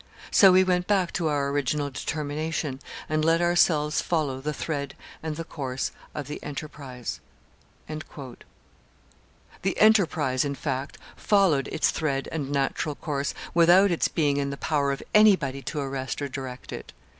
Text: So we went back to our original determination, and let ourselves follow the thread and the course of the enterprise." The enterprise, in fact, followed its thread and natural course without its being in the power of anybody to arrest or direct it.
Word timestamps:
So 0.31 0.51
we 0.51 0.63
went 0.63 0.87
back 0.87 1.13
to 1.13 1.27
our 1.27 1.49
original 1.49 1.91
determination, 1.91 2.79
and 3.07 3.23
let 3.23 3.39
ourselves 3.39 4.01
follow 4.01 4.41
the 4.41 4.51
thread 4.51 4.95
and 5.21 5.35
the 5.35 5.43
course 5.43 5.91
of 6.15 6.25
the 6.27 6.41
enterprise." 6.41 7.19
The 7.87 9.77
enterprise, 9.79 10.43
in 10.43 10.55
fact, 10.55 10.97
followed 11.15 11.67
its 11.67 11.91
thread 11.91 12.27
and 12.31 12.49
natural 12.49 12.95
course 12.95 13.35
without 13.53 13.91
its 13.91 14.07
being 14.07 14.37
in 14.37 14.49
the 14.49 14.57
power 14.57 14.91
of 14.91 15.03
anybody 15.13 15.61
to 15.69 15.79
arrest 15.79 16.19
or 16.19 16.27
direct 16.27 16.73
it. 16.73 16.93